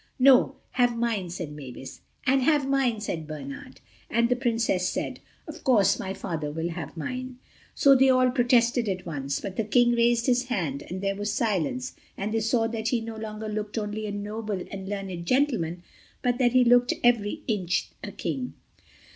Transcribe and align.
"No, 0.17 0.55
have 0.71 0.97
mine," 0.97 1.29
said 1.29 1.51
Mavis—and 1.51 2.41
"have 2.41 2.67
mine," 2.67 2.99
said 3.01 3.27
Bernard, 3.27 3.81
and 4.09 4.29
the 4.29 4.35
Princess 4.35 4.89
said, 4.89 5.19
"Of 5.47 5.63
course 5.63 5.99
my 5.99 6.11
Father 6.11 6.49
will 6.51 6.69
have 6.69 6.97
mine." 6.97 7.37
So 7.75 7.93
they 7.93 8.09
all 8.09 8.31
protested 8.31 8.89
at 8.89 9.05
once. 9.05 9.39
But 9.39 9.57
the 9.57 9.63
King 9.63 9.91
raised 9.91 10.25
his 10.25 10.45
hand, 10.45 10.81
and 10.89 11.01
there 11.01 11.15
was 11.15 11.31
silence, 11.31 11.93
and 12.17 12.33
they 12.33 12.39
saw 12.39 12.65
that 12.69 12.87
he 12.87 12.99
no 12.99 13.15
longer 13.15 13.47
looked 13.47 13.77
only 13.77 14.07
a 14.07 14.11
noble 14.11 14.63
and 14.71 14.89
learned 14.89 15.27
gentleman, 15.27 15.83
but 16.23 16.39
that 16.39 16.53
he 16.53 16.63
looked 16.63 16.95
every 17.03 17.43
inch 17.47 17.91
a 18.03 18.11
King. 18.11 18.53